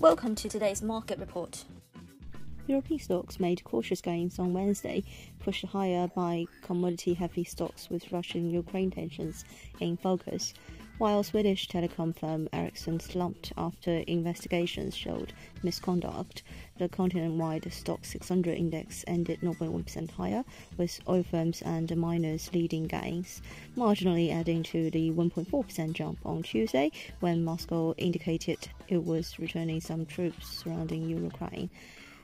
[0.00, 1.64] Welcome to today's market report.
[2.70, 5.02] European stocks made cautious gains on Wednesday,
[5.40, 9.44] pushed higher by commodity heavy stocks with Russian Ukraine tensions
[9.80, 10.54] in focus,
[10.98, 15.32] while Swedish telecom firm Ericsson slumped after investigations showed
[15.64, 16.44] misconduct.
[16.78, 20.44] The continent wide Stoxx 600 index ended 0.1% higher,
[20.76, 23.42] with oil firms and miners leading gains,
[23.76, 30.06] marginally adding to the 1.4% jump on Tuesday when Moscow indicated it was returning some
[30.06, 31.68] troops surrounding Ukraine.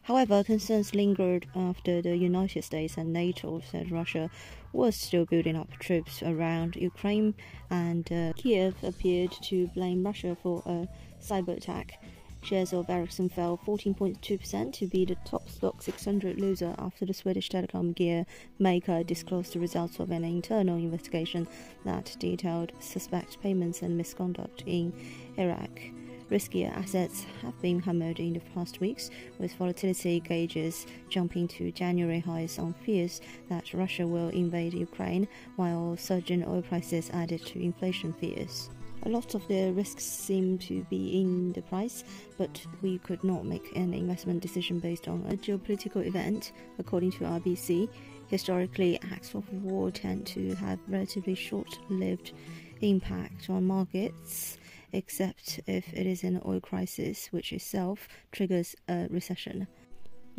[0.07, 4.31] However, concerns lingered after the United States and NATO said Russia
[4.73, 7.35] was still building up troops around Ukraine,
[7.71, 10.87] and uh, Kiev appeared to blame Russia for a
[11.21, 12.01] cyber attack.
[12.41, 17.49] Shares of Ericsson fell 14.2% to be the top Stoxx 600 loser after the Swedish
[17.49, 18.27] telecom gear
[18.61, 21.49] maker disclosed the results of an internal investigation
[21.85, 24.93] that detailed suspect payments and misconduct in
[25.37, 25.81] Iraq.
[26.31, 32.19] Riskier assets have been hammered in the past weeks, with volatility gauges jumping to January
[32.19, 38.13] highs on fears that Russia will invade Ukraine, while surging oil prices added to inflation
[38.13, 38.71] fears.
[39.05, 42.03] A lot of the risks seem to be in the price,
[42.39, 47.25] but we could not make an investment decision based on a geopolitical event, according to
[47.25, 47.89] RBC.
[48.27, 52.33] Historically, acts of war tend to have relatively short lived
[52.81, 54.59] impact on markets
[54.93, 59.67] except if it is an oil crisis, which itself triggers a recession.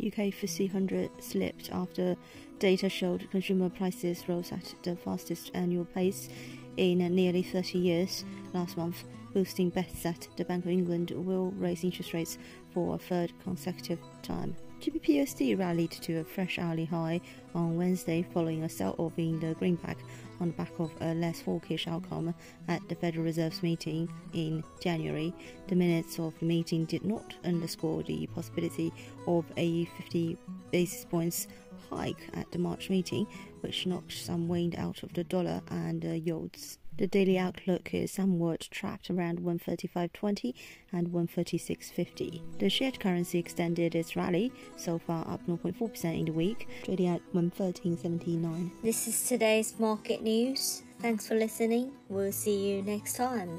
[0.00, 2.16] UK FTSE 100 slipped after
[2.58, 6.28] data showed consumer prices rose at the fastest annual pace
[6.76, 9.04] in nearly 30 years last month,
[9.34, 12.38] boosting bets that the Bank of England will raise interest rates
[12.72, 14.54] for a third consecutive time.
[14.80, 17.20] GBPUSD rallied to a fresh hourly high
[17.52, 19.98] on Wednesday following a sell-off in the greenback
[20.40, 22.32] on the back of a less hawkish outcome
[22.68, 25.34] at the Federal Reserve's meeting in January.
[25.66, 28.92] The minutes of the meeting did not underscore the possibility
[29.26, 30.38] of a 50
[30.70, 31.48] basis points
[31.90, 33.26] hike at the March meeting,
[33.62, 36.78] which knocked some wind out of the dollar and yields.
[36.98, 40.52] The daily outlook is somewhat trapped around 135.20
[40.92, 42.58] and 136.50.
[42.58, 47.22] The shared currency extended its rally, so far up 0.4% in the week, trading at
[47.32, 48.72] 113.79.
[48.82, 50.82] This is today's market news.
[51.00, 51.92] Thanks for listening.
[52.08, 53.57] We'll see you next time.